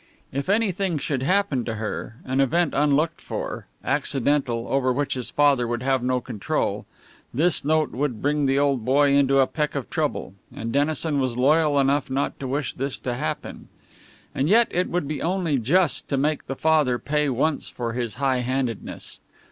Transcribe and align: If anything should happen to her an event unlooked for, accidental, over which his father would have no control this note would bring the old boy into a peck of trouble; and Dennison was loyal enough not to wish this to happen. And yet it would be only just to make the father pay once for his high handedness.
If 0.31 0.49
anything 0.49 0.97
should 0.97 1.21
happen 1.21 1.63
to 1.65 1.75
her 1.75 2.15
an 2.25 2.41
event 2.41 2.73
unlooked 2.75 3.21
for, 3.21 3.67
accidental, 3.85 4.67
over 4.67 4.91
which 4.91 5.13
his 5.13 5.29
father 5.29 5.67
would 5.67 5.83
have 5.83 6.01
no 6.01 6.19
control 6.19 6.87
this 7.31 7.63
note 7.63 7.91
would 7.91 8.19
bring 8.19 8.47
the 8.47 8.57
old 8.57 8.83
boy 8.83 9.13
into 9.13 9.37
a 9.37 9.45
peck 9.45 9.75
of 9.75 9.91
trouble; 9.91 10.33
and 10.55 10.71
Dennison 10.71 11.19
was 11.19 11.37
loyal 11.37 11.79
enough 11.79 12.09
not 12.09 12.39
to 12.39 12.47
wish 12.47 12.73
this 12.73 12.97
to 12.97 13.13
happen. 13.13 13.67
And 14.33 14.49
yet 14.49 14.69
it 14.71 14.89
would 14.89 15.07
be 15.07 15.21
only 15.21 15.59
just 15.59 16.09
to 16.09 16.17
make 16.17 16.47
the 16.47 16.55
father 16.55 16.97
pay 16.97 17.29
once 17.29 17.69
for 17.69 17.93
his 17.93 18.15
high 18.15 18.39
handedness. 18.39 19.19